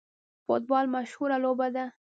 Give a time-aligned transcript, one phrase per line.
[0.45, 1.85] فوټبال مشهوره لوبه ده